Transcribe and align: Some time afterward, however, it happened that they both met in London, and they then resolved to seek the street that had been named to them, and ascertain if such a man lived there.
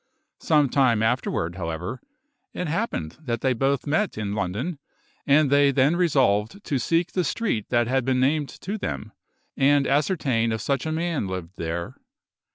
Some 0.39 0.67
time 0.69 1.03
afterward, 1.03 1.57
however, 1.57 2.01
it 2.55 2.65
happened 2.67 3.17
that 3.21 3.41
they 3.41 3.53
both 3.53 3.85
met 3.85 4.17
in 4.17 4.33
London, 4.33 4.79
and 5.27 5.51
they 5.51 5.69
then 5.69 5.95
resolved 5.95 6.63
to 6.63 6.79
seek 6.79 7.11
the 7.11 7.23
street 7.23 7.67
that 7.69 7.85
had 7.85 8.03
been 8.03 8.19
named 8.19 8.49
to 8.61 8.79
them, 8.79 9.11
and 9.55 9.85
ascertain 9.85 10.51
if 10.51 10.59
such 10.61 10.87
a 10.87 10.91
man 10.91 11.27
lived 11.27 11.51
there. 11.57 11.97